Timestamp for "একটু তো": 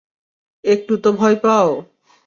0.63-1.09